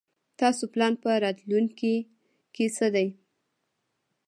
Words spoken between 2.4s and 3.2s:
کې څه دی؟